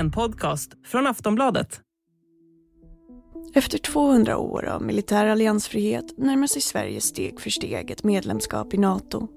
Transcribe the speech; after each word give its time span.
en 0.00 0.10
podcast 0.10 0.72
från 0.86 1.06
Aftonbladet. 1.06 1.80
Efter 3.54 3.78
200 3.78 4.38
år 4.38 4.64
av 4.64 4.82
militär 4.82 5.26
alliansfrihet 5.26 6.18
närmar 6.18 6.46
sig 6.46 6.62
Sverige 6.62 7.00
steg 7.00 7.40
för 7.40 7.50
steg 7.50 7.90
ett 7.90 8.04
medlemskap 8.04 8.74
i 8.74 8.78
Nato. 8.78 9.28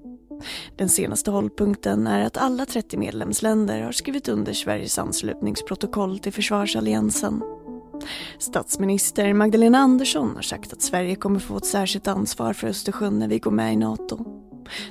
Den 0.76 0.88
senaste 0.88 1.30
hållpunkten 1.30 2.06
är 2.06 2.26
att 2.26 2.36
alla 2.36 2.66
30 2.66 2.96
medlemsländer 2.96 3.82
har 3.82 3.92
skrivit 3.92 4.28
under 4.28 4.52
Sveriges 4.52 4.98
anslutningsprotokoll 4.98 6.18
till 6.18 6.32
försvarsalliansen. 6.32 7.42
Statsminister 8.38 9.32
Magdalena 9.32 9.78
Andersson 9.78 10.34
har 10.34 10.42
sagt 10.42 10.72
att 10.72 10.82
Sverige 10.82 11.16
kommer 11.16 11.40
få 11.40 11.56
ett 11.56 11.66
särskilt 11.66 12.08
ansvar 12.08 12.52
för 12.52 12.68
Östersjön 12.68 13.18
när 13.18 13.28
vi 13.28 13.38
går 13.38 13.50
med 13.50 13.72
i 13.72 13.76
Nato. 13.76 14.24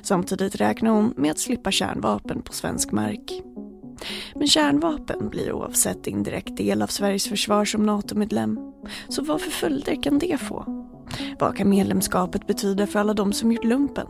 Samtidigt 0.02 0.56
räknar 0.56 0.90
hon 0.90 1.14
med 1.16 1.30
att 1.30 1.38
slippa 1.38 1.70
kärnvapen 1.70 2.42
på 2.42 2.52
svensk 2.52 2.92
mark. 2.92 3.42
Men 4.34 4.46
kärnvapen 4.46 5.28
blir 5.28 5.52
oavsett 5.52 6.06
indirekt 6.06 6.56
del 6.56 6.82
av 6.82 6.86
Sveriges 6.86 7.28
försvar 7.28 7.64
som 7.64 7.86
NATO-medlem. 7.86 8.58
Så 9.08 9.22
vad 9.22 9.40
för 9.40 9.50
följder 9.50 10.02
kan 10.02 10.18
det 10.18 10.40
få? 10.40 10.64
Vad 11.38 11.56
kan 11.56 11.68
medlemskapet 11.68 12.46
betyda 12.46 12.86
för 12.86 12.98
alla 12.98 13.14
de 13.14 13.32
som 13.32 13.52
gjort 13.52 13.64
lumpen? 13.64 14.06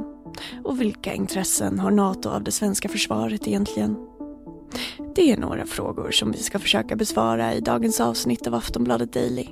Och 0.64 0.80
vilka 0.80 1.14
intressen 1.14 1.78
har 1.78 1.90
NATO 1.90 2.28
av 2.28 2.44
det 2.44 2.50
svenska 2.50 2.88
försvaret 2.88 3.48
egentligen? 3.48 3.96
Det 5.14 5.32
är 5.32 5.36
några 5.36 5.66
frågor 5.66 6.10
som 6.10 6.32
vi 6.32 6.38
ska 6.38 6.58
försöka 6.58 6.96
besvara 6.96 7.54
i 7.54 7.60
dagens 7.60 8.00
avsnitt 8.00 8.46
av 8.46 8.54
Aftonbladet 8.54 9.12
Daily. 9.12 9.48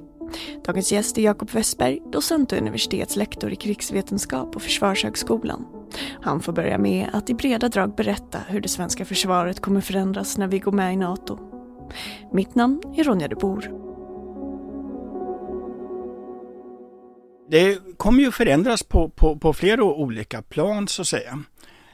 Dagens 0.65 0.93
gäst 0.93 1.19
är 1.19 1.23
Jakob 1.23 1.51
Westberg, 1.51 2.01
docent 2.13 2.53
och 2.53 2.59
universitetslektor 2.59 3.53
i 3.53 3.57
krigsvetenskap 3.57 4.53
på 4.53 4.61
Försvarshögskolan. 4.61 5.67
Han 6.23 6.41
får 6.41 6.53
börja 6.53 6.79
med 6.79 7.11
att 7.13 7.31
i 7.31 7.35
breda 7.35 7.69
drag 7.69 7.95
berätta 7.97 8.39
hur 8.49 8.61
det 8.61 8.69
svenska 8.69 9.05
försvaret 9.05 9.61
kommer 9.61 9.81
förändras 9.81 10.39
när 10.39 10.49
vi 10.49 10.59
går 10.59 10.73
med 10.73 10.95
i 10.95 10.97
NATO. 10.97 11.39
Mitt 12.33 12.55
namn 12.55 12.83
är 12.97 13.05
Ronja 13.05 13.29
de 13.29 13.34
Bor. 13.34 13.83
Det 17.51 17.78
kommer 17.97 18.23
ju 18.23 18.31
förändras 18.31 18.83
på, 18.83 19.09
på, 19.09 19.37
på 19.37 19.53
flera 19.53 19.84
olika 19.84 20.43
plan 20.43 20.89
så 20.89 21.03
att 21.03 21.09
säga. 21.09 21.43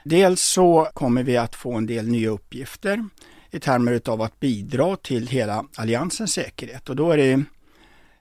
Dels 0.05 0.43
så 0.43 0.89
kommer 0.95 1.23
vi 1.23 1.37
att 1.37 1.57
få 1.57 1.73
en 1.73 1.87
del 1.87 2.09
nya 2.09 2.31
uppgifter 2.31 3.05
i 3.51 3.61
termer 3.61 4.01
av 4.09 4.23
att 4.23 4.41
bidra 4.41 4.97
till 4.97 5.27
hela 5.27 5.65
alliansens 5.77 6.33
säkerhet 6.33 6.89
och 6.89 6.97
då 6.97 7.11
är 7.11 7.17
det 7.17 7.45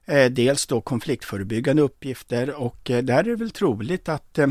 Eh, 0.10 0.32
dels 0.32 0.68
då 0.68 0.82
konfliktförebyggande 0.82 1.82
uppgifter 1.82 2.62
och 2.62 2.90
eh, 2.90 3.04
där 3.04 3.20
är 3.20 3.24
det 3.24 3.36
väl 3.36 3.52
troligt 3.52 4.10
att 4.10 4.38
eh, 4.38 4.48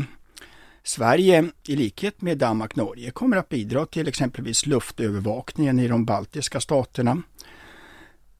Sverige, 0.83 1.49
i 1.67 1.75
likhet 1.75 2.21
med 2.21 2.37
Danmark 2.37 2.71
och 2.71 2.77
Norge, 2.77 3.11
kommer 3.11 3.37
att 3.37 3.49
bidra 3.49 3.85
till 3.85 4.07
exempelvis 4.07 4.65
luftövervakningen 4.65 5.79
i 5.79 5.87
de 5.87 6.05
baltiska 6.05 6.61
staterna. 6.61 7.21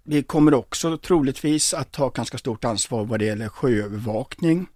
Vi 0.04 0.24
kommer 0.24 0.54
också 0.54 0.98
troligtvis 0.98 1.74
att 1.74 1.92
ta 1.92 2.10
ganska 2.10 2.38
stort 2.38 2.66
ansvar 2.66 3.06
vad 3.06 3.20
det 3.20 3.26
gäller 3.26 3.50
sjöövervakning. 3.50 4.68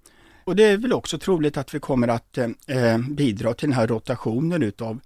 Och 0.44 0.56
det 0.56 0.64
är 0.64 0.78
väl 0.78 0.94
också 0.94 1.17
troligt 1.17 1.58
att 1.58 1.75
vi 1.75 1.80
kommer 1.80 2.08
att 2.08 2.38
eh, 2.38 2.97
bidra 3.09 3.53
till 3.53 3.69
den 3.69 3.78
här 3.78 3.88
rotationen 3.88 4.64
utav 4.64 5.00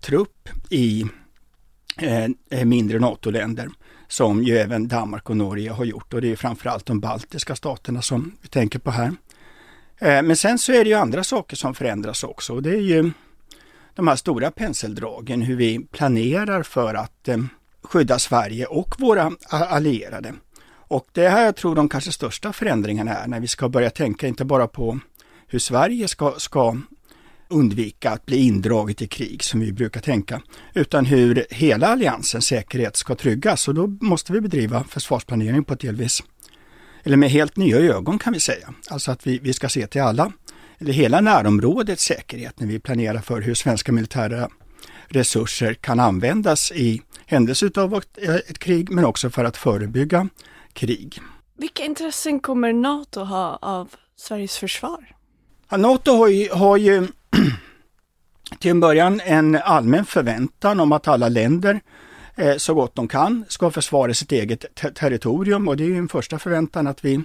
trupp 0.00 0.48
i 0.70 1.04
eh, 2.50 2.64
mindre 2.64 2.98
NATO-länder 2.98 3.68
som 4.08 4.42
ju 4.42 4.58
även 4.58 4.88
Danmark 4.88 5.30
och 5.30 5.36
Norge 5.36 5.70
har 5.70 5.84
gjort 5.84 6.14
och 6.14 6.20
det 6.20 6.32
är 6.32 6.36
framförallt 6.36 6.86
de 6.86 7.00
baltiska 7.00 7.56
staterna 7.56 8.02
som 8.02 8.32
vi 8.42 8.48
tänker 8.48 8.78
på 8.78 8.90
här. 8.90 9.12
Eh, 9.98 10.22
men 10.22 10.36
sen 10.36 10.58
så 10.58 10.72
är 10.72 10.84
det 10.84 10.90
ju 10.90 10.96
andra 10.96 11.24
saker 11.24 11.56
som 11.56 11.74
förändras 11.74 12.24
också 12.24 12.52
och 12.52 12.62
det 12.62 12.70
är 12.70 12.80
ju 12.80 13.10
de 13.94 14.08
här 14.08 14.16
stora 14.16 14.50
penseldragen, 14.50 15.42
hur 15.42 15.56
vi 15.56 15.86
planerar 15.90 16.62
för 16.62 16.94
att 16.94 17.28
eh, 17.28 17.38
skydda 17.82 18.18
Sverige 18.18 18.66
och 18.66 18.94
våra 18.98 19.32
allierade. 19.48 20.34
Och 20.86 21.06
det 21.12 21.24
är 21.24 21.30
här 21.30 21.44
jag 21.44 21.56
tror 21.56 21.74
de 21.74 21.88
kanske 21.88 22.12
största 22.12 22.52
förändringarna 22.52 23.14
är 23.14 23.26
när 23.28 23.40
vi 23.40 23.48
ska 23.48 23.68
börja 23.68 23.90
tänka 23.90 24.26
inte 24.26 24.44
bara 24.44 24.66
på 24.68 24.98
hur 25.46 25.58
Sverige 25.58 26.08
ska, 26.08 26.34
ska 26.38 26.76
undvika 27.48 28.10
att 28.10 28.26
bli 28.26 28.36
indraget 28.36 29.02
i 29.02 29.06
krig 29.06 29.42
som 29.42 29.60
vi 29.60 29.72
brukar 29.72 30.00
tänka, 30.00 30.42
utan 30.74 31.06
hur 31.06 31.46
hela 31.50 31.86
alliansens 31.86 32.46
säkerhet 32.46 32.96
ska 32.96 33.14
tryggas 33.14 33.68
och 33.68 33.74
då 33.74 33.86
måste 33.86 34.32
vi 34.32 34.40
bedriva 34.40 34.84
försvarsplanering 34.84 35.64
på 35.64 35.74
ett 35.74 35.80
delvis 35.80 36.22
eller 37.04 37.16
med 37.16 37.30
helt 37.30 37.56
nya 37.56 37.78
ögon 37.78 38.18
kan 38.18 38.32
vi 38.32 38.40
säga. 38.40 38.74
Alltså 38.90 39.10
att 39.10 39.26
vi, 39.26 39.38
vi 39.38 39.52
ska 39.52 39.68
se 39.68 39.86
till 39.86 40.00
alla, 40.00 40.32
eller 40.78 40.92
hela 40.92 41.20
närområdets 41.20 42.04
säkerhet 42.04 42.60
när 42.60 42.66
vi 42.66 42.78
planerar 42.78 43.20
för 43.20 43.40
hur 43.40 43.54
svenska 43.54 43.92
militära 43.92 44.48
resurser 45.08 45.74
kan 45.74 46.00
användas 46.00 46.72
i 46.72 47.02
händelse 47.26 47.70
av 47.76 48.02
ett, 48.48 48.58
krig 48.58 48.90
men 48.90 49.04
också 49.04 49.30
för 49.30 49.44
att 49.44 49.56
förebygga 49.56 50.28
krig. 50.72 51.20
Vilka 51.58 51.84
intressen 51.84 52.40
kommer 52.40 52.72
NATO 52.72 53.20
ha 53.20 53.58
av 53.62 53.94
Sveriges 54.16 54.56
försvar? 54.56 55.14
Ja, 55.70 55.76
NATO 55.76 56.12
har 56.12 56.28
ju, 56.28 56.48
har 56.52 56.76
ju 56.76 57.08
till 58.64 58.70
en 58.70 58.80
början 58.80 59.20
en 59.24 59.56
allmän 59.56 60.04
förväntan 60.04 60.80
om 60.80 60.92
att 60.92 61.08
alla 61.08 61.28
länder 61.28 61.80
eh, 62.34 62.56
så 62.56 62.74
gott 62.74 62.94
de 62.94 63.08
kan 63.08 63.44
ska 63.48 63.70
försvara 63.70 64.14
sitt 64.14 64.32
eget 64.32 64.74
ter 64.74 64.90
territorium 64.90 65.68
och 65.68 65.76
det 65.76 65.84
är 65.84 65.88
ju 65.88 65.98
en 65.98 66.08
första 66.08 66.38
förväntan 66.38 66.86
att 66.86 67.04
vi, 67.04 67.22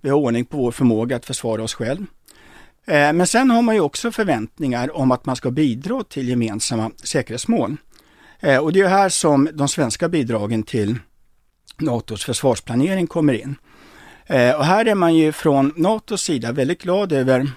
vi 0.00 0.10
har 0.10 0.16
ordning 0.16 0.44
på 0.44 0.56
vår 0.56 0.70
förmåga 0.70 1.16
att 1.16 1.26
försvara 1.26 1.62
oss 1.62 1.74
själv. 1.74 2.06
Eh, 2.86 3.12
men 3.12 3.26
sen 3.26 3.50
har 3.50 3.62
man 3.62 3.74
ju 3.74 3.80
också 3.80 4.12
förväntningar 4.12 4.96
om 4.96 5.10
att 5.10 5.26
man 5.26 5.36
ska 5.36 5.50
bidra 5.50 6.04
till 6.04 6.28
gemensamma 6.28 6.90
säkerhetsmål. 7.04 7.76
Eh, 8.40 8.58
och 8.58 8.72
det 8.72 8.80
är 8.80 8.88
här 8.88 9.08
som 9.08 9.48
de 9.52 9.68
svenska 9.68 10.08
bidragen 10.08 10.62
till 10.62 10.98
NATOs 11.78 12.24
försvarsplanering 12.24 13.06
kommer 13.06 13.32
in. 13.32 13.56
Och 14.28 14.64
här 14.64 14.86
är 14.86 14.94
man 14.94 15.14
ju 15.14 15.32
från 15.32 15.72
NATOs 15.76 16.22
sida 16.22 16.52
väldigt 16.52 16.82
glad 16.82 17.12
över 17.12 17.50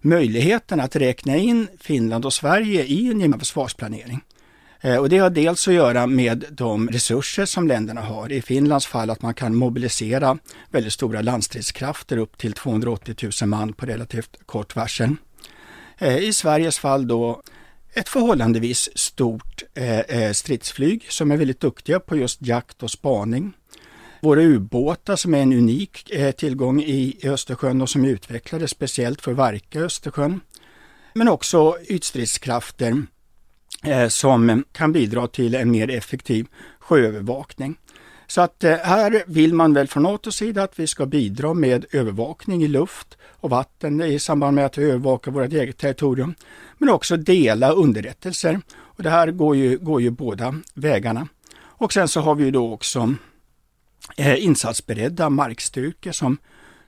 möjligheten 0.00 0.80
att 0.80 0.96
räkna 0.96 1.36
in 1.36 1.68
Finland 1.80 2.24
och 2.24 2.32
Sverige 2.32 2.84
i 2.84 3.10
en 3.10 3.20
gemensam 3.20 3.38
försvarsplanering. 3.38 4.20
Eh, 4.80 4.96
och 4.96 5.08
det 5.08 5.18
har 5.18 5.30
dels 5.30 5.68
att 5.68 5.74
göra 5.74 6.06
med 6.06 6.44
de 6.50 6.88
resurser 6.88 7.44
som 7.44 7.68
länderna 7.68 8.00
har. 8.00 8.32
I 8.32 8.42
Finlands 8.42 8.86
fall 8.86 9.10
att 9.10 9.22
man 9.22 9.34
kan 9.34 9.54
mobilisera 9.54 10.38
väldigt 10.70 10.92
stora 10.92 11.22
landstridskrafter 11.22 12.16
upp 12.16 12.38
till 12.38 12.52
280 12.52 13.30
000 13.42 13.48
man 13.48 13.72
på 13.72 13.86
relativt 13.86 14.36
kort 14.46 14.76
varsel. 14.76 15.16
Eh, 15.98 16.18
I 16.18 16.32
Sveriges 16.32 16.78
fall 16.78 17.06
då 17.06 17.42
ett 17.94 18.08
förhållandevis 18.08 18.90
stort 18.94 19.62
eh, 19.74 20.32
stridsflyg 20.32 21.06
som 21.08 21.30
är 21.30 21.36
väldigt 21.36 21.60
duktiga 21.60 22.00
på 22.00 22.16
just 22.16 22.42
jakt 22.42 22.82
och 22.82 22.90
spaning. 22.90 23.52
Våra 24.20 24.42
ubåtar 24.42 25.16
som 25.16 25.34
är 25.34 25.38
en 25.38 25.52
unik 25.52 26.10
eh, 26.10 26.30
tillgång 26.30 26.82
i 26.82 27.18
Östersjön 27.24 27.82
och 27.82 27.90
som 27.90 28.04
är 28.04 28.08
utvecklade 28.08 28.68
speciellt 28.68 29.20
för 29.20 29.32
Varka 29.32 29.78
i 29.78 29.82
Östersjön. 29.82 30.40
Men 31.14 31.28
också 31.28 31.76
ytstridskrafter 31.88 33.02
eh, 33.84 34.08
som 34.08 34.64
kan 34.72 34.92
bidra 34.92 35.26
till 35.26 35.54
en 35.54 35.70
mer 35.70 35.90
effektiv 35.90 36.46
sjöövervakning. 36.78 37.76
Så 38.26 38.40
att 38.40 38.64
eh, 38.64 38.76
här 38.76 39.22
vill 39.26 39.54
man 39.54 39.74
väl 39.74 39.88
från 39.88 40.02
NATOs 40.02 40.36
sida 40.36 40.62
att 40.62 40.78
vi 40.78 40.86
ska 40.86 41.06
bidra 41.06 41.54
med 41.54 41.86
övervakning 41.92 42.62
i 42.62 42.68
luft 42.68 43.18
och 43.40 43.50
vatten 43.50 44.00
i 44.02 44.18
samband 44.18 44.54
med 44.54 44.66
att 44.66 44.78
vi 44.78 44.84
övervakar 44.84 45.30
vårt 45.30 45.52
eget 45.52 45.78
territorium. 45.78 46.34
Men 46.78 46.88
också 46.88 47.16
dela 47.16 47.72
underrättelser. 47.72 48.60
Och 48.76 49.02
det 49.02 49.10
här 49.10 49.30
går 49.30 49.56
ju, 49.56 49.78
går 49.78 50.02
ju 50.02 50.10
båda 50.10 50.54
vägarna. 50.74 51.28
Och 51.60 51.92
sen 51.92 52.08
så 52.08 52.20
har 52.20 52.34
vi 52.34 52.44
ju 52.44 52.50
då 52.50 52.72
också 52.72 53.14
eh, 54.16 54.44
insatsberedda 54.44 55.30
markstyrkor 55.30 56.12
som, 56.12 56.38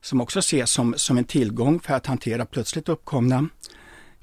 som 0.01 0.21
också 0.21 0.39
ses 0.39 0.71
som, 0.71 0.95
som 0.97 1.19
en 1.19 1.25
tillgång 1.25 1.81
för 1.81 1.95
att 1.95 2.07
hantera 2.07 2.47
plötsligt 2.47 2.89
uppkomna 2.89 3.49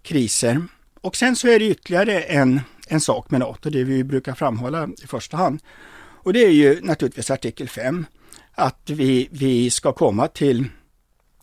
kriser. 0.01 0.61
Och 1.01 1.15
sen 1.15 1.35
så 1.35 1.47
är 1.47 1.59
det 1.59 1.65
ytterligare 1.65 2.21
en, 2.21 2.61
en 2.87 3.01
sak 3.01 3.31
med 3.31 3.39
NATO, 3.39 3.69
det 3.69 3.83
vi 3.83 4.03
brukar 4.03 4.33
framhålla 4.33 4.89
i 5.03 5.07
första 5.07 5.37
hand. 5.37 5.61
Och 6.23 6.33
det 6.33 6.45
är 6.45 6.51
ju 6.51 6.81
naturligtvis 6.81 7.31
artikel 7.31 7.69
5, 7.69 8.05
att 8.51 8.89
vi, 8.89 9.27
vi 9.31 9.69
ska 9.69 9.93
komma 9.93 10.27
till 10.27 10.65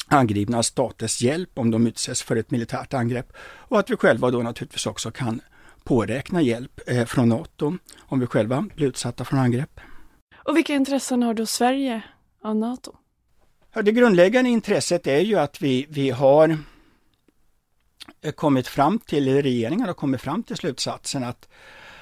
angripna 0.08 0.62
staters 0.62 1.22
hjälp 1.22 1.50
om 1.54 1.70
de 1.70 1.86
utsätts 1.86 2.22
för 2.22 2.36
ett 2.36 2.50
militärt 2.50 2.94
angrepp 2.94 3.32
och 3.38 3.78
att 3.78 3.90
vi 3.90 3.96
själva 3.96 4.30
då 4.30 4.42
naturligtvis 4.42 4.86
också 4.86 5.10
kan 5.10 5.40
påräkna 5.84 6.42
hjälp 6.42 6.80
eh, 6.86 7.04
från 7.04 7.28
NATO 7.28 7.78
om 7.98 8.20
vi 8.20 8.26
själva 8.26 8.68
blir 8.74 8.86
utsatta 8.86 9.24
för 9.24 9.36
angrepp. 9.36 9.80
Och 10.44 10.56
vilka 10.56 10.75
intressen 10.75 11.23
har 11.23 11.35
då 11.35 11.46
Sverige 11.46 12.02
av 12.43 12.56
NATO? 12.56 12.96
Ja, 13.75 13.82
det 13.82 13.93
grundläggande 13.93 14.50
intresset 14.50 15.06
är 15.06 15.20
ju 15.20 15.38
att 15.38 15.62
vi, 15.62 15.87
vi 15.88 16.11
har 16.11 16.58
eh, 18.23 18.32
kommit 18.32 18.69
fram 18.69 18.99
till, 18.99 19.43
regeringen 19.43 19.87
har 19.87 19.94
kommit 19.94 20.20
fram 20.20 20.43
till 20.43 20.56
slutsatsen 20.56 21.25
att, 21.25 21.49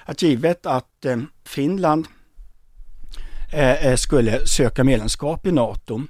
att 0.04 0.22
givet 0.22 0.66
att 0.66 1.04
eh, 1.04 1.16
Finland 1.44 2.06
eh, 3.52 3.96
skulle 3.96 4.46
söka 4.46 4.84
medlemskap 4.84 5.46
i 5.46 5.52
NATO 5.52 6.00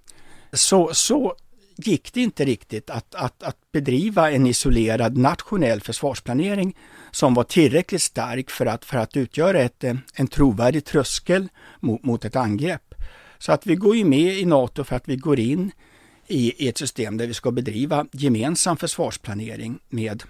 så, 0.52 0.94
så 0.94 1.34
gick 1.76 2.14
det 2.14 2.20
inte 2.20 2.44
riktigt 2.44 2.90
att, 2.90 3.14
att, 3.14 3.42
att 3.42 3.56
bedriva 3.72 4.30
en 4.30 4.46
isolerad 4.46 5.16
nationell 5.16 5.80
försvarsplanering 5.80 6.76
som 7.12 7.34
var 7.34 7.44
tillräckligt 7.44 8.02
stark 8.02 8.50
för 8.50 8.66
att, 8.66 8.84
för 8.84 8.98
att 8.98 9.16
utgöra 9.16 9.60
ett, 9.60 9.84
eh, 9.84 9.94
en 10.14 10.26
trovärdig 10.26 10.84
tröskel 10.84 11.48
mot, 11.80 12.04
mot 12.04 12.24
ett 12.24 12.36
angrepp. 12.36 12.94
Så 13.38 13.52
att 13.52 13.66
vi 13.66 13.74
går 13.74 13.96
ju 13.96 14.04
med 14.04 14.38
i 14.38 14.44
NATO 14.44 14.84
för 14.84 14.96
att 14.96 15.08
vi 15.08 15.16
går 15.16 15.38
in 15.38 15.72
i, 16.26 16.64
i 16.64 16.68
ett 16.68 16.78
system 16.78 17.16
där 17.16 17.26
vi 17.26 17.34
ska 17.34 17.50
bedriva 17.50 18.06
gemensam 18.12 18.76
försvarsplanering 18.76 19.78
med 19.88 20.22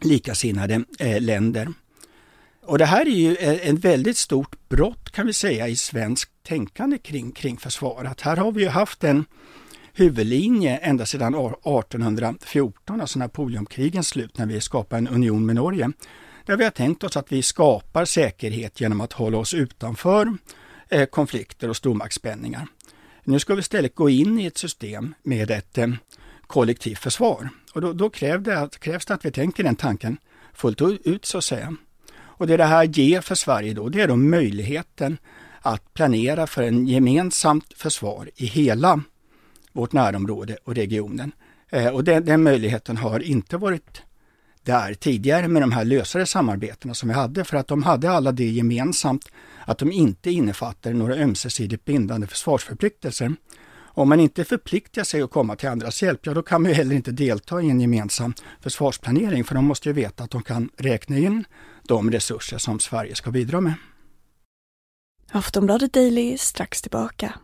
likasinnade 0.00 0.84
eh, 0.98 1.20
länder. 1.20 1.68
Och 2.62 2.78
det 2.78 2.84
här 2.84 3.06
är 3.06 3.10
ju 3.10 3.36
eh, 3.36 3.68
ett 3.68 3.84
väldigt 3.84 4.16
stort 4.16 4.68
brott 4.68 5.10
kan 5.10 5.26
vi 5.26 5.32
säga 5.32 5.68
i 5.68 5.76
svenskt 5.76 6.30
tänkande 6.42 6.98
kring, 6.98 7.32
kring 7.32 7.56
försvaret. 7.56 8.20
Här 8.20 8.36
har 8.36 8.52
vi 8.52 8.62
ju 8.62 8.68
haft 8.68 9.04
en 9.04 9.24
huvudlinje 9.92 10.76
ända 10.76 11.06
sedan 11.06 11.34
1814, 11.34 13.00
alltså 13.00 13.18
Napoleonkrigens 13.18 14.08
slut, 14.08 14.38
när 14.38 14.46
vi 14.46 14.60
skapade 14.60 14.98
en 14.98 15.08
union 15.08 15.46
med 15.46 15.54
Norge. 15.54 15.92
Där 16.50 16.56
vi 16.56 16.64
har 16.64 16.70
tänkt 16.70 17.04
oss 17.04 17.16
att 17.16 17.32
vi 17.32 17.42
skapar 17.42 18.04
säkerhet 18.04 18.80
genom 18.80 19.00
att 19.00 19.12
hålla 19.12 19.38
oss 19.38 19.54
utanför 19.54 20.36
eh, 20.88 21.06
konflikter 21.06 21.68
och 21.68 21.76
stormaktsspänningar. 21.76 22.66
Nu 23.24 23.38
ska 23.38 23.54
vi 23.54 23.60
istället 23.60 23.94
gå 23.94 24.10
in 24.10 24.40
i 24.40 24.46
ett 24.46 24.58
system 24.58 25.14
med 25.22 25.50
ett 25.50 25.78
eh, 25.78 25.88
kollektivt 26.46 26.98
försvar. 26.98 27.48
Och 27.74 27.80
då, 27.80 27.92
då 27.92 28.10
krävs, 28.10 28.44
det 28.44 28.58
att, 28.58 28.80
krävs 28.80 29.06
det 29.06 29.14
att 29.14 29.24
vi 29.24 29.30
tänker 29.30 29.64
den 29.64 29.76
tanken 29.76 30.16
fullt 30.52 30.82
ut 31.04 31.24
så 31.24 31.38
att 31.38 31.44
säga. 31.44 31.76
Och 32.18 32.46
det 32.46 32.56
det 32.56 32.64
här 32.64 32.84
ger 32.84 33.20
för 33.20 33.34
Sverige 33.34 33.74
då, 33.74 33.88
det 33.88 34.00
är 34.00 34.08
då 34.08 34.16
möjligheten 34.16 35.18
att 35.60 35.94
planera 35.94 36.46
för 36.46 36.62
en 36.62 36.86
gemensamt 36.86 37.72
försvar 37.76 38.30
i 38.36 38.46
hela 38.46 39.02
vårt 39.72 39.92
närområde 39.92 40.56
och 40.64 40.74
regionen. 40.74 41.32
Eh, 41.68 41.88
och 41.88 42.04
den, 42.04 42.24
den, 42.24 42.42
möjligheten 42.42 42.96
har 42.96 43.20
inte 43.20 43.56
varit 43.56 44.02
där 44.64 44.94
tidigare 44.94 45.48
med 45.48 45.62
de 45.62 45.72
här 45.72 45.84
lösare 45.84 46.26
samarbetena 46.26 46.94
som 46.94 47.08
vi 47.08 47.14
hade 47.14 47.44
för 47.44 47.56
att 47.56 47.68
de 47.68 47.82
hade 47.82 48.10
alla 48.10 48.32
det 48.32 48.48
gemensamt 48.48 49.28
att 49.66 49.78
de 49.78 49.92
inte 49.92 50.30
innefattar 50.30 50.92
några 50.92 51.14
ömsesidigt 51.14 51.84
bindande 51.84 52.26
försvarsförpliktelser. 52.26 53.34
Om 53.92 54.08
man 54.08 54.20
inte 54.20 54.44
förpliktar 54.44 55.04
sig 55.04 55.22
att 55.22 55.30
komma 55.30 55.56
till 55.56 55.68
andras 55.68 56.02
hjälp, 56.02 56.26
ja 56.26 56.34
då 56.34 56.42
kan 56.42 56.62
man 56.62 56.70
ju 56.70 56.74
heller 56.74 56.96
inte 56.96 57.12
delta 57.12 57.62
i 57.62 57.70
en 57.70 57.80
gemensam 57.80 58.34
försvarsplanering 58.60 59.44
för 59.44 59.54
de 59.54 59.64
måste 59.64 59.88
ju 59.88 59.92
veta 59.92 60.24
att 60.24 60.30
de 60.30 60.42
kan 60.42 60.70
räkna 60.76 61.18
in 61.18 61.44
de 61.82 62.10
resurser 62.10 62.58
som 62.58 62.80
Sverige 62.80 63.14
ska 63.14 63.30
bidra 63.30 63.60
med. 63.60 63.74
Aftonbladet 65.32 65.92
Daily 65.92 66.38
strax 66.38 66.82
tillbaka. 66.82 67.34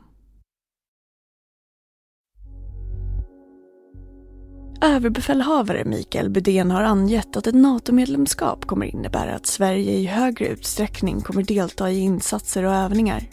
Överbefälhavare 4.81 5.85
Mikael 5.85 6.31
Budén 6.31 6.71
har 6.71 6.83
angett 6.83 7.37
att 7.37 7.47
ett 7.47 7.55
NATO-medlemskap 7.55 8.67
kommer 8.67 8.87
innebära 8.87 9.35
att 9.35 9.47
Sverige 9.47 9.93
i 9.93 10.07
högre 10.07 10.47
utsträckning 10.47 11.21
kommer 11.21 11.43
delta 11.43 11.91
i 11.91 11.99
insatser 11.99 12.63
och 12.63 12.75
övningar. 12.75 13.29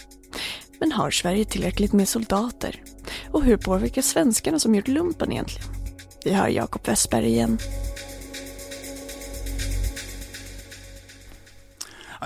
Men 0.80 0.92
har 0.92 1.12
Sverige 1.12 1.45
tillräckligt 1.45 1.94
med 1.94 2.07
soldater? 2.07 2.81
Och 3.31 3.44
hur 3.44 3.57
påverkar 3.57 4.01
svenskarna 4.01 4.60
som 4.60 4.75
gjort 4.75 4.88
lumpen 4.88 5.31
egentligen? 5.31 5.68
Vi 6.25 6.34
hör 6.34 6.48
Jakob 6.48 6.88
Westberg 6.88 7.28
igen. 7.28 7.57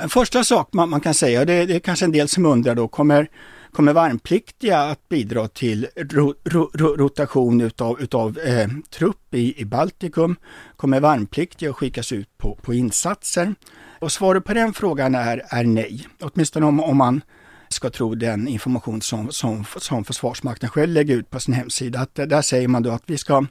En 0.01 0.09
första 0.09 0.43
sak 0.43 0.73
man, 0.73 0.89
man 0.89 1.01
kan 1.01 1.13
säga, 1.13 1.45
det, 1.45 1.65
det 1.65 1.75
är 1.75 1.79
kanske 1.79 2.05
en 2.05 2.11
del 2.11 2.27
som 2.27 2.45
undrar 2.45 2.75
då, 2.75 2.87
kommer, 2.87 3.29
kommer 3.77 3.93
värnpliktiga 3.93 4.79
att 4.79 5.09
bidra 5.09 5.47
till 5.47 5.87
ro, 5.95 6.33
ro, 6.43 6.71
ro, 6.73 6.95
rotation 6.95 7.61
utav, 7.61 8.01
utav 8.01 8.39
eh, 8.39 8.67
trupp 8.89 9.33
i, 9.33 9.61
i 9.61 9.65
Baltikum? 9.65 10.35
Kommer 10.75 10.99
värnpliktiga 10.99 11.69
att 11.69 11.75
skickas 11.75 12.11
ut 12.11 12.37
på, 12.37 12.55
på 12.61 12.73
insatser? 12.73 13.55
Och 13.99 14.11
svaret 14.11 14.45
på 14.45 14.53
den 14.53 14.73
frågan 14.73 15.15
är, 15.15 15.41
är 15.49 15.63
nej, 15.63 16.07
åtminstone 16.19 16.65
om, 16.65 16.79
om 16.79 16.97
man 16.97 17.21
ska 17.69 17.89
tro 17.89 18.15
den 18.15 18.47
information 18.47 19.01
som, 19.01 19.31
som, 19.31 19.65
som 19.77 20.05
Försvarsmakten 20.05 20.69
själv 20.69 20.93
lägger 20.93 21.15
ut 21.15 21.29
på 21.29 21.39
sin 21.39 21.53
hemsida. 21.53 21.99
Att, 21.99 22.15
där 22.15 22.41
säger 22.41 22.67
man 22.67 22.83
då 22.83 22.91
att 22.91 23.03
vi 23.05 23.17
ska 23.17 23.45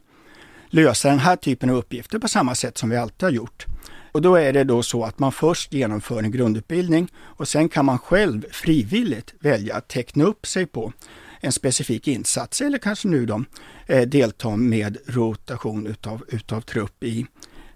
lösa 0.68 1.08
den 1.08 1.18
här 1.18 1.36
typen 1.36 1.70
av 1.70 1.76
uppgifter 1.76 2.18
på 2.18 2.28
samma 2.28 2.54
sätt 2.54 2.78
som 2.78 2.90
vi 2.90 2.96
alltid 2.96 3.22
har 3.22 3.30
gjort. 3.30 3.66
Och 4.16 4.22
då 4.22 4.34
är 4.34 4.52
det 4.52 4.64
då 4.64 4.82
så 4.82 5.04
att 5.04 5.18
man 5.18 5.32
först 5.32 5.72
genomför 5.72 6.22
en 6.22 6.30
grundutbildning 6.30 7.08
och 7.16 7.48
sen 7.48 7.68
kan 7.68 7.84
man 7.84 7.98
själv 7.98 8.46
frivilligt 8.50 9.34
välja 9.40 9.76
att 9.76 9.88
teckna 9.88 10.24
upp 10.24 10.46
sig 10.46 10.66
på 10.66 10.92
en 11.40 11.52
specifik 11.52 12.08
insats 12.08 12.60
eller 12.60 12.78
kanske 12.78 13.08
nu 13.08 13.26
då 13.26 13.44
eh, 13.86 14.08
delta 14.08 14.56
med 14.56 14.98
rotation 15.06 15.86
utav, 15.86 16.24
utav 16.28 16.60
trupp 16.60 17.02
i 17.02 17.26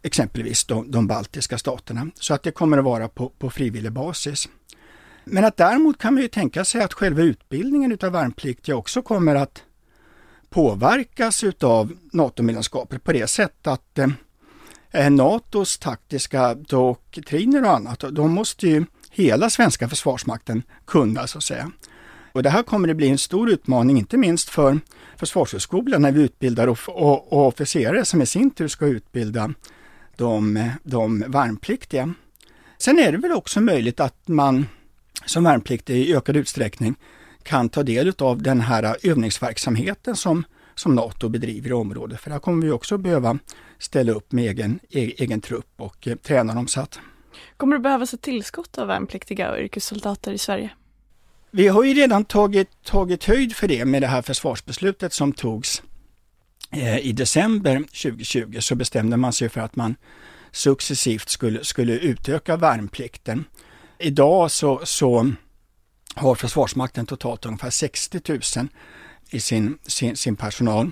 exempelvis 0.03 0.65
de, 0.65 0.91
de 0.91 1.07
baltiska 1.07 1.59
staterna. 1.59 2.11
Så 2.15 2.35
att 2.35 2.43
det 2.43 2.51
kommer 2.51 2.79
att 2.79 2.85
vara 2.85 3.09
på, 3.09 3.29
på 3.29 3.51
frivillig 3.51 3.93
basis. 3.93 4.49
Men 5.25 5.45
att 5.45 5.57
däremot 5.57 5.99
kan 5.99 6.15
man 6.15 6.23
ju 6.23 6.29
tänka 6.29 6.65
sig 6.65 6.83
att 6.83 6.93
själva 6.93 7.23
utbildningen 7.23 7.93
utav 7.93 8.13
värnpliktiga 8.13 8.77
också 8.77 9.03
kommer 9.03 9.35
att 9.35 9.63
påverkas 10.51 11.45
utav 11.45 11.93
NATO-medlemskapet 12.13 13.05
på 13.05 13.13
det 13.13 13.27
sättet 13.27 13.67
att 13.67 13.99
eh, 13.99 14.07
Eh, 14.93 15.11
NATOs 15.11 15.79
taktiska 15.79 16.55
doktriner 16.55 17.63
och 17.63 17.71
annat, 17.71 18.05
de 18.13 18.31
måste 18.31 18.69
ju 18.69 18.85
hela 19.11 19.51
svenska 19.51 19.89
försvarsmakten 19.89 20.63
kunna 20.87 21.27
så 21.27 21.39
att 21.39 21.45
säga. 21.45 21.71
Och 22.33 22.43
det 22.43 22.51
här 22.51 22.63
kommer 22.63 22.89
att 22.89 22.97
bli 22.97 23.09
en 23.09 23.19
stor 23.19 23.51
utmaning, 23.51 23.99
inte 23.99 24.17
minst 24.17 24.49
för 24.49 24.81
Försvarshögskolan 25.17 26.03
när 26.03 26.13
vi 26.13 26.23
utbildar 26.23 26.67
och, 26.67 26.79
och, 26.89 27.33
och 27.33 27.47
officerare 27.47 28.05
som 28.05 28.23
i 28.23 28.27
sin 28.27 28.51
tur 28.51 28.69
ska 28.69 28.87
utbilda 28.87 29.55
de, 30.17 30.71
de 30.83 31.25
värnpliktiga. 31.29 32.15
Sen 32.79 32.99
är 32.99 33.13
det 33.13 33.19
väl 33.19 33.33
också 33.33 33.61
möjligt 33.61 34.01
att 34.01 34.29
man 34.29 34.67
som 35.27 35.45
värnpliktig 35.45 35.97
i 35.97 36.15
ökad 36.15 36.37
utsträckning 36.37 36.95
kan 37.43 37.69
ta 37.69 37.83
del 37.83 38.13
av 38.19 38.43
den 38.43 38.61
här 38.61 38.97
övningsverksamheten 39.03 40.17
som 40.17 40.45
som 40.81 40.95
NATO 40.95 41.29
bedriver 41.29 41.71
i 41.71 41.73
området. 41.73 42.21
För 42.21 42.31
där 42.31 42.39
kommer 42.39 42.67
vi 42.67 42.73
också 42.73 42.99
behöva 42.99 43.39
ställa 43.81 44.13
upp 44.13 44.33
med 44.33 44.45
egen, 44.45 44.81
egen 44.91 45.41
trupp 45.41 45.73
och 45.77 46.09
eh, 46.09 46.17
träna 46.17 46.55
dem 46.55 46.69
så 46.69 46.81
att. 46.81 47.01
Kommer 47.57 47.77
det 47.77 47.83
behövas 47.83 48.15
ett 48.15 48.23
tillskott 48.23 48.79
av 48.79 48.87
värnpliktiga 48.87 49.51
och 49.51 49.59
yrkessoldater 49.59 50.33
i 50.33 50.39
Sverige? 50.39 50.71
Vi 51.51 51.69
har 51.69 51.85
ju 51.85 51.95
redan 51.95 52.25
tagit, 52.25 52.69
tagit 52.85 53.25
höjd 53.25 53.57
för 53.57 53.69
det 53.69 53.85
med 53.85 54.03
det 54.03 54.07
här 54.07 54.23
försvarsbeslutet 54.23 55.13
som 55.13 55.33
togs 55.33 55.83
eh, 56.71 56.99
i 56.99 57.13
december 57.13 57.79
2020 57.79 58.57
så 58.61 58.75
bestämde 58.75 59.17
man 59.17 59.33
sig 59.33 59.49
för 59.49 59.61
att 59.61 59.77
man 59.77 59.95
successivt 60.53 61.29
skulle, 61.29 61.65
skulle 61.65 61.93
utöka 61.93 62.57
värnplikten. 62.57 63.45
Idag 63.99 64.51
så, 64.51 64.81
så 64.85 65.33
har 66.15 66.35
Försvarsmakten 66.35 67.07
totalt 67.07 67.47
ungefär 67.47 67.71
60 67.71 68.21
000 68.29 68.69
i 69.31 69.41
sin, 69.41 69.79
sin, 69.87 70.17
sin 70.17 70.37
personal. 70.37 70.91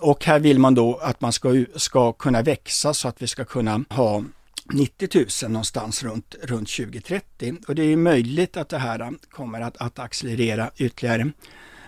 Och 0.00 0.24
här 0.24 0.38
vill 0.38 0.58
man 0.58 0.74
då 0.74 0.96
att 0.96 1.20
man 1.20 1.32
ska, 1.32 1.64
ska 1.76 2.12
kunna 2.12 2.42
växa 2.42 2.94
så 2.94 3.08
att 3.08 3.22
vi 3.22 3.26
ska 3.26 3.44
kunna 3.44 3.84
ha 3.90 4.24
90 4.72 5.08
000 5.42 5.50
någonstans 5.50 6.02
runt, 6.02 6.34
runt 6.42 6.68
2030 6.68 7.56
och 7.68 7.74
det 7.74 7.82
är 7.82 7.96
möjligt 7.96 8.56
att 8.56 8.68
det 8.68 8.78
här 8.78 9.14
kommer 9.30 9.60
att, 9.60 9.76
att 9.76 9.98
accelerera 9.98 10.70
ytterligare. 10.76 11.32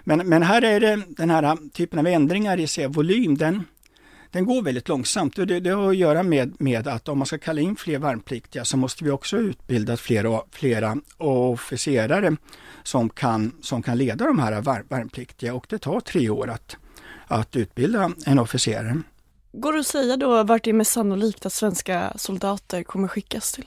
Men, 0.04 0.28
men 0.28 0.42
här 0.42 0.62
är 0.62 0.80
det 0.80 1.02
den 1.08 1.30
här 1.30 1.56
typen 1.72 1.98
av 1.98 2.06
ändringar 2.06 2.80
i 2.80 2.86
volym, 2.86 3.36
den, 3.36 3.64
den 4.30 4.44
går 4.44 4.62
väldigt 4.62 4.88
långsamt. 4.88 5.38
Och 5.38 5.46
det, 5.46 5.60
det 5.60 5.70
har 5.70 5.90
att 5.90 5.96
göra 5.96 6.22
med, 6.22 6.60
med 6.60 6.88
att 6.88 7.08
om 7.08 7.18
man 7.18 7.26
ska 7.26 7.38
kalla 7.38 7.60
in 7.60 7.76
fler 7.76 7.98
värnpliktiga 7.98 8.64
så 8.64 8.76
måste 8.76 9.04
vi 9.04 9.10
också 9.10 9.36
utbilda 9.36 9.96
flera, 9.96 10.42
flera 10.50 10.96
officerare 11.18 12.36
som 12.82 13.08
kan, 13.08 13.52
som 13.60 13.82
kan 13.82 13.98
leda 13.98 14.24
de 14.24 14.38
här 14.38 14.82
värnpliktiga. 14.88 15.54
Och 15.54 15.66
det 15.68 15.78
tar 15.78 16.00
tre 16.00 16.28
år 16.28 16.50
att, 16.50 16.76
att 17.30 17.56
utbilda 17.56 18.10
en 18.26 18.38
officerare. 18.38 19.02
Går 19.52 19.72
det 19.72 19.80
att 19.80 19.86
säga 19.86 20.16
då 20.16 20.42
vart 20.42 20.64
det 20.64 20.70
är 20.70 20.74
mest 20.74 20.92
sannolikt 20.92 21.46
att 21.46 21.52
svenska 21.52 22.12
soldater 22.16 22.82
kommer 22.82 23.08
skickas 23.08 23.52
till? 23.52 23.66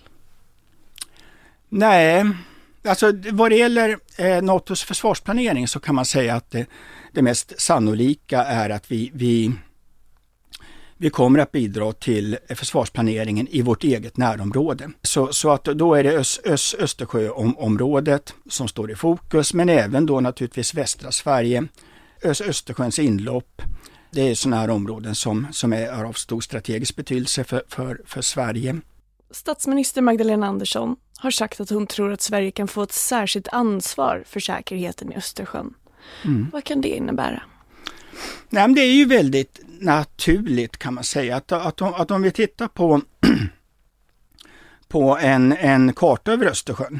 Nej, 1.70 2.26
alltså 2.84 3.12
vad 3.32 3.52
det 3.52 3.56
gäller 3.56 3.98
eh, 4.18 4.42
NATOs 4.42 4.84
försvarsplanering 4.84 5.68
så 5.68 5.80
kan 5.80 5.96
man 5.96 6.06
säga 6.06 6.36
att 6.36 6.52
det, 6.52 6.66
det 7.12 7.22
mest 7.22 7.62
sannolika 7.62 8.44
är 8.44 8.70
att 8.70 8.92
vi, 8.92 9.12
vi 9.14 9.54
vi 10.98 11.10
kommer 11.10 11.40
att 11.40 11.52
bidra 11.52 11.94
till 11.94 12.38
försvarsplaneringen 12.50 13.48
i 13.48 13.62
vårt 13.62 13.84
eget 13.84 14.18
närområde. 14.18 14.92
Så, 15.02 15.34
så 15.34 15.52
att 15.52 15.64
då 15.64 15.96
är 15.96 16.04
det 16.04 16.12
Ös, 16.12 16.40
Ös, 16.46 16.76
Östersjöområdet 16.80 18.34
som 18.50 18.68
står 18.68 18.92
i 18.92 18.96
fokus, 18.96 19.54
men 19.54 19.70
även 19.70 20.06
då 20.06 20.20
naturligtvis 20.20 20.74
västra 20.74 21.12
Sverige, 21.12 21.68
Östersjöns 22.26 23.00
inlopp. 23.00 23.62
Det 24.12 24.22
är 24.22 24.36
sådana 24.36 24.62
här 24.62 24.70
områden 24.70 25.16
som, 25.16 25.48
som 25.52 25.74
är 25.74 26.04
av 26.04 26.14
stor 26.14 26.42
strategisk 26.42 26.96
betydelse 26.96 27.44
för, 27.44 27.64
för, 27.68 28.02
för 28.06 28.22
Sverige. 28.22 28.82
Statsminister 29.32 30.02
Magdalena 30.02 30.48
Andersson 30.48 30.96
har 31.18 31.32
sagt 31.32 31.60
att 31.60 31.70
hon 31.70 31.88
tror 31.88 32.12
att 32.12 32.22
Sverige 32.22 32.52
kan 32.52 32.68
få 32.68 32.84
ett 32.84 32.92
särskilt 32.92 33.48
ansvar 33.48 34.24
för 34.28 34.40
säkerheten 34.40 35.12
i 35.12 35.16
Östersjön. 35.16 35.74
Mm. 36.26 36.50
Vad 36.54 36.64
kan 36.64 36.82
det 36.82 36.90
innebära? 36.90 37.42
Nej, 38.50 38.74
det 38.74 38.82
är 38.82 38.94
ju 38.94 39.06
väldigt 39.06 39.60
naturligt 39.80 40.78
kan 40.78 40.94
man 40.94 41.04
säga 41.04 41.36
att, 41.36 41.52
att, 41.52 41.82
att, 41.82 42.00
att 42.00 42.12
om 42.12 42.22
vi 42.22 42.32
tittar 42.32 42.68
på, 42.68 43.02
på 44.88 45.18
en, 45.18 45.52
en 45.52 45.94
karta 45.94 46.32
över 46.32 46.46
Östersjön 46.46 47.00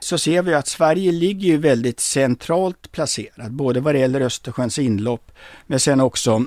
så 0.00 0.18
ser 0.18 0.42
vi 0.42 0.54
att 0.54 0.68
Sverige 0.68 1.12
ligger 1.12 1.48
ju 1.48 1.56
väldigt 1.56 2.00
centralt 2.00 2.92
placerat, 2.92 3.50
både 3.50 3.80
vad 3.80 3.94
det 3.94 3.98
gäller 3.98 4.20
Östersjöns 4.20 4.78
inlopp, 4.78 5.32
men 5.66 5.80
sen 5.80 6.00
också 6.00 6.44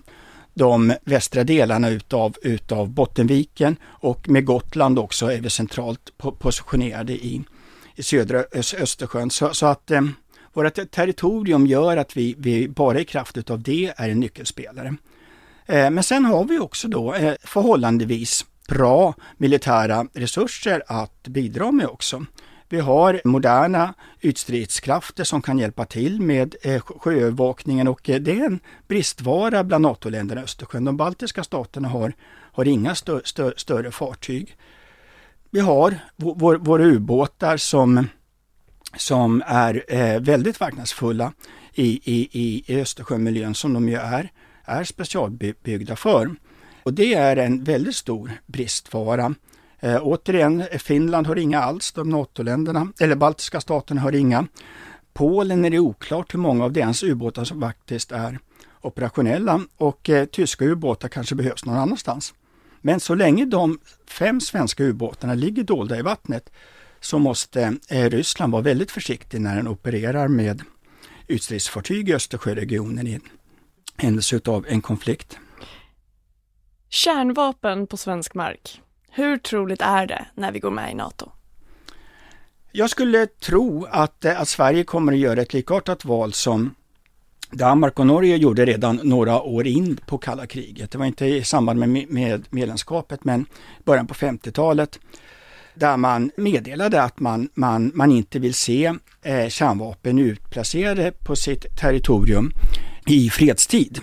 de 0.53 0.93
västra 1.03 1.43
delarna 1.43 1.89
utav, 1.89 2.35
utav 2.41 2.89
Bottenviken 2.89 3.75
och 3.83 4.29
med 4.29 4.45
Gotland 4.45 4.99
också 4.99 5.31
är 5.31 5.41
vi 5.41 5.49
centralt 5.49 6.11
positionerade 6.39 7.13
i, 7.13 7.41
i 7.95 8.03
södra 8.03 8.43
Östersjön. 8.53 9.31
Så, 9.31 9.53
så 9.53 9.65
att 9.65 9.91
eh, 9.91 10.01
vårt 10.53 10.91
territorium 10.91 11.67
gör 11.67 11.97
att 11.97 12.17
vi, 12.17 12.35
vi 12.37 12.67
bara 12.67 12.99
i 12.99 13.05
kraft 13.05 13.37
utav 13.37 13.61
det 13.61 13.93
är 13.97 14.09
en 14.09 14.19
nyckelspelare. 14.19 14.95
Eh, 15.65 15.89
men 15.89 16.03
sen 16.03 16.25
har 16.25 16.43
vi 16.45 16.59
också 16.59 16.87
då 16.87 17.13
eh, 17.13 17.33
förhållandevis 17.43 18.45
bra 18.69 19.13
militära 19.37 20.07
resurser 20.13 20.83
att 20.87 21.27
bidra 21.27 21.71
med 21.71 21.87
också. 21.87 22.25
Vi 22.71 22.79
har 22.79 23.21
moderna 23.23 23.93
ytstridskrafter 24.21 25.23
som 25.23 25.41
kan 25.41 25.59
hjälpa 25.59 25.85
till 25.85 26.21
med 26.21 26.55
eh, 26.61 26.81
sjöövervakningen 26.81 27.87
och 27.87 28.09
eh, 28.09 28.21
det 28.21 28.31
är 28.31 28.45
en 28.45 28.59
bristvara 28.87 29.63
bland 29.63 29.81
NATO-länderna 29.81 30.41
i 30.41 30.43
Östersjön. 30.43 30.85
De 30.85 30.97
baltiska 30.97 31.43
staterna 31.43 31.87
har, 31.87 32.13
har 32.29 32.67
inga 32.67 32.95
stö, 32.95 33.21
stö, 33.23 33.51
större 33.57 33.91
fartyg. 33.91 34.57
Vi 35.49 35.59
har 35.59 35.99
vår, 36.15 36.55
våra 36.55 36.83
ubåtar 36.83 37.57
som, 37.57 38.07
som 38.97 39.43
är 39.45 39.83
eh, 39.87 40.21
väldigt 40.21 40.59
marknadsfulla 40.59 41.33
i, 41.73 42.01
i, 42.03 42.29
i 42.65 42.81
Östersjömiljön 42.81 43.55
som 43.55 43.73
de 43.73 43.89
ju 43.89 43.95
är, 43.95 44.31
är 44.65 44.83
specialbyggda 44.83 45.95
för. 45.95 46.35
Och 46.83 46.93
det 46.93 47.13
är 47.13 47.37
en 47.37 47.63
väldigt 47.63 47.95
stor 47.95 48.31
bristvara. 48.45 49.35
Eh, 49.83 49.99
återigen, 50.01 50.63
Finland 50.79 51.27
har 51.27 51.35
inga 51.35 51.59
alls, 51.59 51.91
de 51.91 52.09
NATO-länderna, 52.09 52.87
eller 52.99 53.15
baltiska 53.15 53.61
staterna 53.61 54.01
har 54.01 54.15
inga. 54.15 54.47
Polen 55.13 55.65
är 55.65 55.69
det 55.69 55.79
oklart 55.79 56.33
hur 56.33 56.39
många 56.39 56.63
av 56.63 56.71
deras 56.71 57.03
ubåtar 57.03 57.43
som 57.43 57.61
faktiskt 57.61 58.11
är 58.11 58.39
operationella 58.81 59.61
och 59.77 60.09
eh, 60.09 60.25
tyska 60.25 60.65
ubåtar 60.65 61.07
kanske 61.07 61.35
behövs 61.35 61.65
någon 61.65 61.77
annanstans. 61.77 62.33
Men 62.81 62.99
så 62.99 63.15
länge 63.15 63.45
de 63.45 63.79
fem 64.07 64.41
svenska 64.41 64.83
ubåtarna 64.83 65.33
ligger 65.33 65.63
dolda 65.63 65.99
i 65.99 66.01
vattnet 66.01 66.49
så 66.99 67.19
måste 67.19 67.77
eh, 67.89 68.09
Ryssland 68.09 68.51
vara 68.51 68.61
väldigt 68.61 68.91
försiktig 68.91 69.41
när 69.41 69.55
den 69.55 69.67
opererar 69.67 70.27
med 70.27 70.61
ytstridsfartyg 71.27 72.09
i 72.09 72.13
Östersjöregionen 72.13 73.07
i 73.07 73.19
händelse 73.97 74.41
av 74.45 74.65
en 74.67 74.81
konflikt. 74.81 75.37
Kärnvapen 76.89 77.87
på 77.87 77.97
svensk 77.97 78.33
mark. 78.33 78.81
Hur 79.13 79.37
troligt 79.37 79.81
är 79.81 80.07
det 80.07 80.25
när 80.35 80.51
vi 80.51 80.59
går 80.59 80.71
med 80.71 80.91
i 80.91 80.95
NATO? 80.95 81.31
Jag 82.71 82.89
skulle 82.89 83.27
tro 83.27 83.87
att, 83.91 84.25
eh, 84.25 84.41
att 84.41 84.47
Sverige 84.47 84.83
kommer 84.83 85.13
att 85.13 85.19
göra 85.19 85.41
ett 85.41 85.53
likartat 85.53 86.05
val 86.05 86.33
som 86.33 86.75
Danmark 87.51 87.99
och 87.99 88.07
Norge 88.07 88.37
gjorde 88.37 88.65
redan 88.65 88.99
några 89.03 89.41
år 89.41 89.67
in 89.67 89.97
på 90.05 90.17
kalla 90.17 90.47
kriget. 90.47 90.91
Det 90.91 90.97
var 90.97 91.05
inte 91.05 91.25
i 91.25 91.43
samband 91.43 91.79
med, 91.79 92.09
med 92.09 92.45
medlemskapet 92.49 93.23
men 93.23 93.45
början 93.83 94.07
på 94.07 94.13
50-talet. 94.13 94.99
Där 95.73 95.97
man 95.97 96.31
meddelade 96.37 97.03
att 97.03 97.19
man, 97.19 97.49
man, 97.53 97.91
man 97.95 98.11
inte 98.11 98.39
vill 98.39 98.53
se 98.53 98.93
eh, 99.21 99.47
kärnvapen 99.47 100.19
utplacerade 100.19 101.11
på 101.11 101.35
sitt 101.35 101.77
territorium 101.77 102.51
i 103.05 103.29
fredstid. 103.29 103.99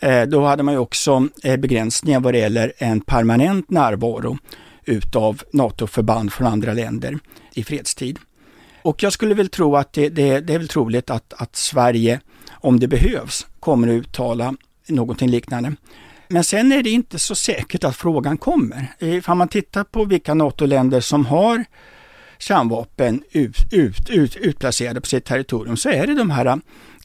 Eh, 0.00 0.22
då 0.22 0.44
hade 0.44 0.62
man 0.62 0.74
ju 0.74 0.80
också 0.80 1.28
eh, 1.42 1.56
begränsningar 1.56 2.20
vad 2.20 2.34
det 2.34 2.38
gäller 2.38 2.72
en 2.78 3.00
permanent 3.00 3.70
närvaro 3.70 4.38
utav 4.84 5.42
NATO-förband 5.52 6.32
från 6.32 6.46
andra 6.46 6.72
länder 6.72 7.18
i 7.54 7.64
fredstid. 7.64 8.18
Och 8.82 9.02
jag 9.02 9.12
skulle 9.12 9.34
väl 9.34 9.48
tro 9.48 9.76
att 9.76 9.92
det, 9.92 10.08
det, 10.08 10.40
det 10.40 10.54
är 10.54 10.58
väl 10.58 10.68
troligt 10.68 11.10
att, 11.10 11.32
att 11.36 11.56
Sverige, 11.56 12.20
om 12.50 12.80
det 12.80 12.88
behövs, 12.88 13.46
kommer 13.60 13.88
att 13.88 13.92
uttala 13.92 14.54
någonting 14.88 15.30
liknande. 15.30 15.72
Men 16.28 16.44
sen 16.44 16.72
är 16.72 16.82
det 16.82 16.90
inte 16.90 17.18
så 17.18 17.34
säkert 17.34 17.84
att 17.84 17.96
frågan 17.96 18.38
kommer. 18.38 18.86
Eh, 18.98 19.14
Ifall 19.14 19.36
man 19.36 19.48
tittar 19.48 19.84
på 19.84 20.04
vilka 20.04 20.34
NATO-länder 20.34 21.00
som 21.00 21.26
har 21.26 21.64
kärnvapen 22.38 23.22
ut, 23.30 23.56
ut, 23.72 24.10
ut, 24.10 24.36
utplacerade 24.36 25.00
på 25.00 25.06
sitt 25.06 25.24
territorium 25.24 25.76
så 25.76 25.88
är 25.88 26.06
det 26.06 26.14
de 26.14 26.30
här 26.30 26.60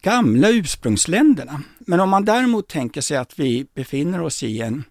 gamla 0.06 0.50
ursprungsländerna. 0.50 1.62
Men 1.80 2.00
om 2.00 2.10
man 2.10 2.26
däremot 2.26 2.68
tänker 2.68 3.02
sig 3.02 3.18
att 3.18 3.40
vi 3.40 3.68
befinner 3.74 4.22
oss 4.22 4.44
i 4.44 4.62
en, 4.62 4.84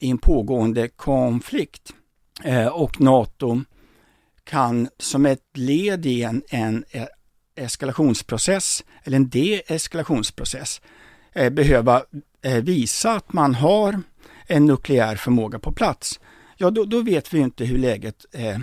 i 0.00 0.10
en 0.10 0.18
pågående 0.18 0.88
konflikt 0.88 1.92
eh, 2.44 2.66
och 2.66 3.00
NATO 3.00 3.62
kan 4.44 4.88
som 4.98 5.26
ett 5.26 5.48
led 5.54 6.06
i 6.06 6.22
en, 6.22 6.42
en 6.48 6.84
eh, 6.90 7.06
eskalationsprocess 7.56 8.84
eller 9.04 9.16
en 9.16 9.28
deeskalationsprocess 9.28 10.80
eh, 11.32 11.50
behöva 11.50 12.02
eh, 12.42 12.64
visa 12.64 13.12
att 13.12 13.32
man 13.32 13.54
har 13.54 14.02
en 14.46 14.66
nukleär 14.66 15.16
förmåga 15.16 15.58
på 15.58 15.72
plats, 15.72 16.20
ja 16.56 16.70
då, 16.70 16.84
då 16.84 17.00
vet 17.00 17.34
vi 17.34 17.38
inte 17.38 17.64
hur 17.64 17.78
läget 17.78 18.24
eh, 18.32 18.60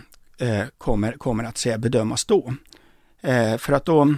eh, 0.49 0.67
kommer, 0.77 1.11
kommer 1.11 1.43
att 1.43 1.57
se 1.57 1.77
bedömas 1.77 2.25
då. 2.25 2.53
Eh, 3.21 3.57
för 3.57 3.73
att 3.73 3.85
då 3.85 4.15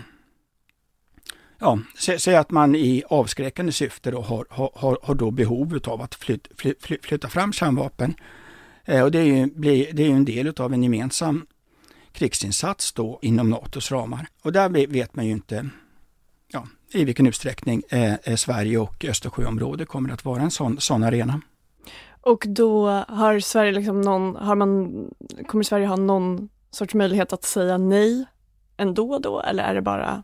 ja, 1.63 1.79
säg 2.17 2.35
att 2.35 2.51
man 2.51 2.75
i 2.75 3.03
avskräckande 3.09 3.71
syfte 3.71 4.11
då 4.11 4.21
har, 4.21 4.45
har, 4.49 4.97
har 5.03 5.15
då 5.15 5.31
behov 5.31 5.79
av 5.87 6.01
att 6.01 6.15
flyt, 6.15 6.47
fly, 6.57 6.73
fly, 6.79 6.97
flytta 7.01 7.29
fram 7.29 7.53
kärnvapen. 7.53 8.13
Eh, 8.85 9.03
och 9.03 9.11
det 9.11 9.19
är 9.19 9.23
ju, 9.23 9.45
blir, 9.45 9.93
det 9.93 10.03
är 10.03 10.07
ju 10.07 10.15
en 10.15 10.25
del 10.25 10.53
av 10.59 10.73
en 10.73 10.83
gemensam 10.83 11.45
krigsinsats 12.11 12.93
då 12.93 13.19
inom 13.21 13.49
NATOs 13.49 13.91
ramar. 13.91 14.27
Och 14.41 14.51
där 14.51 14.87
vet 14.87 15.15
man 15.15 15.25
ju 15.25 15.31
inte 15.31 15.69
ja, 16.47 16.67
i 16.91 17.05
vilken 17.05 17.27
utsträckning 17.27 17.83
eh, 17.89 18.13
eh, 18.13 18.35
Sverige 18.35 18.77
och 18.77 19.05
Östersjöområdet 19.05 19.87
kommer 19.87 20.09
att 20.09 20.25
vara 20.25 20.41
en 20.41 20.51
sån, 20.51 20.79
sån 20.79 21.03
arena. 21.03 21.41
Och 22.21 22.45
då 22.47 22.87
har 23.07 23.39
Sverige 23.39 23.71
liksom 23.71 24.01
någon, 24.01 24.35
har 24.35 24.55
man, 24.55 24.91
kommer 25.47 25.63
Sverige 25.63 25.87
ha 25.87 25.95
någon 25.95 26.49
sorts 26.71 26.93
möjlighet 26.93 27.33
att 27.33 27.43
säga 27.43 27.77
nej 27.77 28.25
ändå 28.77 29.19
då, 29.19 29.41
eller 29.41 29.63
är 29.63 29.73
det 29.73 29.81
bara 29.81 30.23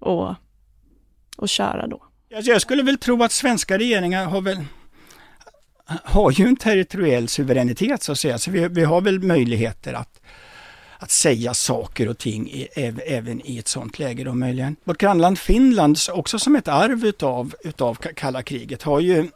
att 0.00 0.36
och 1.38 1.48
köra 1.48 1.86
då? 1.86 2.02
Alltså, 2.36 2.50
jag 2.50 2.62
skulle 2.62 2.82
väl 2.82 2.98
tro 2.98 3.22
att 3.22 3.32
svenska 3.32 3.78
regeringar 3.78 4.24
har 4.24 4.40
väl 4.40 4.64
har 5.88 6.30
ju 6.30 6.46
en 6.46 6.56
territoriell 6.56 7.28
suveränitet 7.28 8.02
så 8.02 8.12
att 8.12 8.18
säga, 8.18 8.38
så 8.38 8.50
vi, 8.50 8.68
vi 8.68 8.84
har 8.84 9.00
väl 9.00 9.20
möjligheter 9.20 9.94
att, 9.94 10.20
att 10.98 11.10
säga 11.10 11.54
saker 11.54 12.08
och 12.08 12.18
ting 12.18 12.50
i, 12.50 12.68
även 13.06 13.46
i 13.46 13.58
ett 13.58 13.68
sådant 13.68 13.98
läge 13.98 14.24
då 14.24 14.34
möjligen. 14.34 14.76
Vårt 14.84 14.98
grannland 14.98 15.38
Finland, 15.38 15.98
också 16.12 16.38
som 16.38 16.56
ett 16.56 16.68
arv 16.68 17.04
utav, 17.06 17.54
utav 17.64 17.94
kalla 17.94 18.42
kriget, 18.42 18.82
har 18.82 19.00
ju 19.00 19.30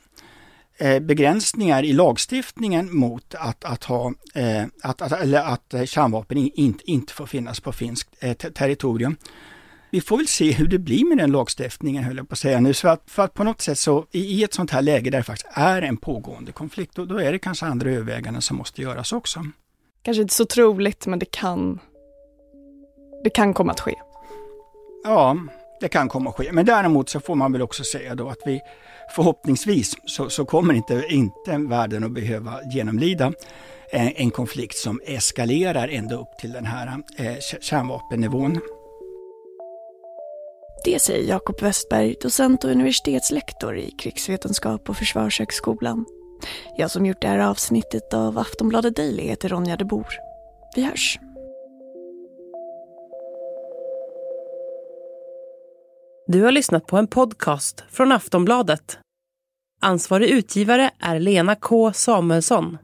eh, 0.76 1.00
begränsningar 1.00 1.84
i 1.84 1.92
lagstiftningen 1.92 2.96
mot 2.96 3.34
att, 3.34 3.64
att, 3.64 3.84
ha, 3.84 4.12
eh, 4.34 4.64
att, 4.82 5.02
att, 5.02 5.12
eller 5.12 5.40
att 5.40 5.74
kärnvapen 5.84 6.38
in, 6.38 6.78
inte 6.84 7.12
får 7.12 7.26
finnas 7.26 7.60
på 7.60 7.72
finskt 7.72 8.08
eh, 8.20 8.34
territorium 8.34 9.16
vi 9.92 10.00
får 10.00 10.16
väl 10.16 10.26
se 10.26 10.52
hur 10.52 10.66
det 10.66 10.78
blir 10.78 11.04
med 11.04 11.18
den 11.18 11.32
lagstiftningen, 11.32 12.04
höll 12.04 12.16
jag 12.16 12.28
på 12.28 12.32
att 12.32 12.38
säga 12.38 12.60
nu. 12.60 12.74
Så 12.74 12.88
att, 12.88 13.02
för 13.06 13.22
att 13.22 13.34
på 13.34 13.44
något 13.44 13.60
sätt 13.60 13.78
så, 13.78 14.06
i 14.10 14.44
ett 14.44 14.54
sånt 14.54 14.70
här 14.70 14.82
läge 14.82 15.10
där 15.10 15.18
det 15.18 15.24
faktiskt 15.24 15.50
är 15.52 15.82
en 15.82 15.96
pågående 15.96 16.52
konflikt, 16.52 16.94
då, 16.94 17.04
då 17.04 17.18
är 17.18 17.32
det 17.32 17.38
kanske 17.38 17.66
andra 17.66 17.90
överväganden 17.90 18.42
som 18.42 18.56
måste 18.56 18.82
göras 18.82 19.12
också. 19.12 19.40
Kanske 20.02 20.22
inte 20.22 20.34
så 20.34 20.44
troligt, 20.44 21.06
men 21.06 21.18
det 21.18 21.30
kan, 21.30 21.80
det 23.24 23.30
kan 23.30 23.54
komma 23.54 23.72
att 23.72 23.80
ske. 23.80 23.94
Ja, 25.04 25.36
det 25.80 25.88
kan 25.88 26.08
komma 26.08 26.30
att 26.30 26.36
ske. 26.36 26.52
Men 26.52 26.66
däremot 26.66 27.08
så 27.08 27.20
får 27.20 27.34
man 27.34 27.52
väl 27.52 27.62
också 27.62 27.84
säga 27.84 28.14
då 28.14 28.28
att 28.28 28.40
vi 28.46 28.60
förhoppningsvis 29.14 29.94
så, 30.04 30.30
så 30.30 30.44
kommer 30.44 30.74
inte, 30.74 31.04
inte 31.08 31.56
världen 31.58 32.04
att 32.04 32.12
behöva 32.12 32.60
genomlida 32.72 33.32
en, 33.90 34.08
en 34.08 34.30
konflikt 34.30 34.76
som 34.76 35.00
eskalerar 35.06 35.88
ända 35.88 36.14
upp 36.14 36.38
till 36.40 36.52
den 36.52 36.66
här 36.66 37.02
eh, 37.18 37.36
kärnvapennivån. 37.60 38.60
Det 40.84 41.02
säger 41.02 41.28
Jakob 41.28 41.62
Westberg, 41.62 42.16
docent 42.20 42.64
och 42.64 42.70
universitetslektor 42.70 43.78
i 43.78 43.90
krigsvetenskap 43.90 44.84
på 44.84 44.94
Försvarshögskolan. 44.94 46.04
Jag 46.76 46.90
som 46.90 47.06
gjort 47.06 47.20
det 47.20 47.28
här 47.28 47.38
avsnittet 47.38 48.14
av 48.14 48.38
Aftonbladet 48.38 48.96
Daily 48.96 49.22
heter 49.22 49.48
Ronja 49.48 49.76
de 49.76 49.84
Bor. 49.84 50.06
Vi 50.76 50.82
hörs. 50.82 51.18
Du 56.26 56.42
har 56.42 56.52
lyssnat 56.52 56.86
på 56.86 56.96
en 56.96 57.06
podcast 57.06 57.84
från 57.90 58.12
Aftonbladet. 58.12 58.98
Ansvarig 59.80 60.28
utgivare 60.30 60.90
är 61.00 61.18
Lena 61.18 61.54
K 61.54 61.92
Samuelsson. 61.92 62.78